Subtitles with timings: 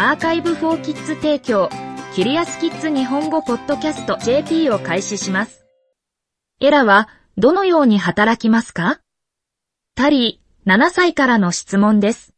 [0.00, 1.68] アーカイブフォーキッズ提供、
[2.14, 5.66] キュリアスキッズ日本語ポッドキャスト JP を開始します。
[6.60, 9.00] エラはどのように働きますか？
[9.96, 12.32] タリー、7歳からの質問です。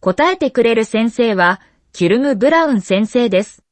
[0.00, 1.60] 答えてくれる先生は、
[1.92, 3.62] キュルム・ブラウン先生です。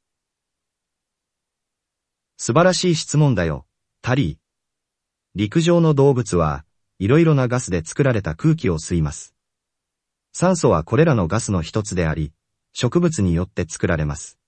[2.37, 3.65] 素晴らしい質問だよ、
[4.03, 4.37] タリー。
[5.35, 6.67] 陸上の動物は
[6.99, 9.35] いろいろなガスで作られた空気を吸います。
[10.35, 12.35] 酸素はこれらのガスの一つであり、
[12.73, 14.39] 植物によって作られます。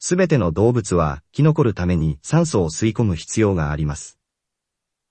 [0.00, 4.18] すべての動物は生き残るために酸素を吸い込む必要があります。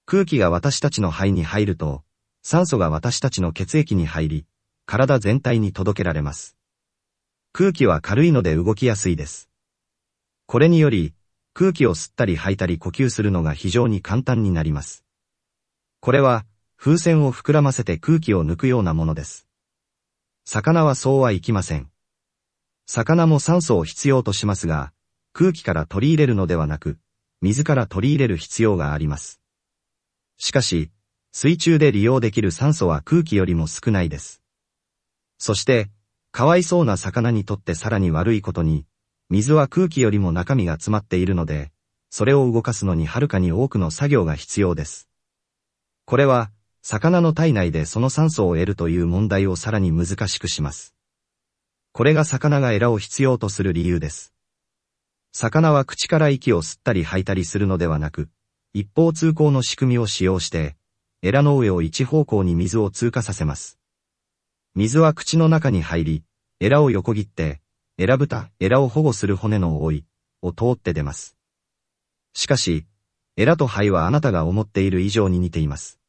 [0.05, 2.04] 空気が私たちの肺に入ると、
[2.41, 4.45] 酸素が私たちの血液に入り、
[4.85, 6.55] 体全体に届けられます。
[7.52, 9.49] 空気は軽いので動きやすいです。
[10.46, 11.13] これにより、
[11.54, 15.04] 空気を吸ったり吐いたり呼吸するのが非常に簡単になります。
[15.99, 16.46] これは、
[16.77, 19.48] 風船を膨らませて空気を抜くようなものです。
[20.46, 21.90] 魚はそうはいきません。
[22.90, 24.93] 魚も酸素を必要としますが、
[25.34, 26.98] 空気から取り入れるのではなく、
[27.41, 29.41] 水から取り入れる必要があります。
[30.38, 30.90] しかし、
[31.34, 34.41] 水中で利用できる酸素は空気よりも少ないです。
[35.38, 35.90] そして、
[36.32, 38.85] かわいそうな魚にとってさらに悪いことに、
[39.30, 41.71] 水は空気よりも中身が詰まっているので、
[42.10, 45.10] それを動かすのにはるかに多くの作業が必要です。
[46.05, 50.96] これは、魚の体内でその酸素を得るという問題をさらに難しくします。
[51.98, 54.31] これが魚がエラを必要とする理由です。
[55.31, 58.29] 魚は口から息を吸ったり吐いたりするのではなく、
[58.71, 60.75] 一方通行の仕組みを使用して、
[61.23, 63.79] エラの上を一方向に水を通過させます。
[64.75, 66.23] 水は口の中に入り、
[66.59, 67.62] エラを横切って、
[67.97, 70.06] エラ蓋、エラを保護する骨の覆い、
[70.44, 71.35] を通って出ます。
[72.35, 72.85] しかし、
[73.38, 76.00] エラと肺はあなたが思っている以上に似ています。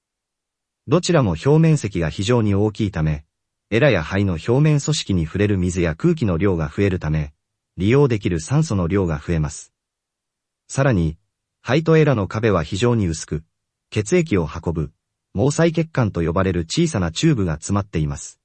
[0.87, 3.25] どちらも表面積が非常に大きいため、
[3.71, 7.35] エラや肺の表面組織に触れる水や空気の量が増えるため、
[7.77, 9.75] 利用できる酸素の量が増えます。
[10.69, 11.19] さらに、
[11.61, 13.45] 肺とエラの壁は非常に薄く、
[13.91, 14.91] 血液を運ぶ、
[15.35, 18.41] 毛細血管と呼ばれる小さなチューブが詰まっています。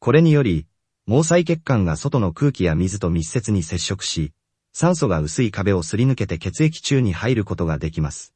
[0.00, 0.66] これにより、
[1.06, 4.32] 毛細血管が外の空気や水と密接に接触し、
[4.72, 8.34] 酸素が薄い壁をすり抜けて血液中に入ることができます。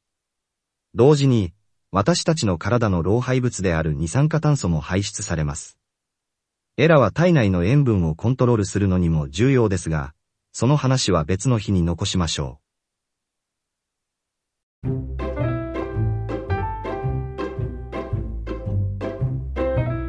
[0.94, 1.54] 同時に、
[1.90, 5.74] 私たちの体の老廃物である二酸化炭素も排出されます。
[6.80, 10.14] エラは体内の塩分をコントロールするのにも重要ですが、
[10.52, 12.60] その話は別の日に残しましょ
[14.84, 15.17] う。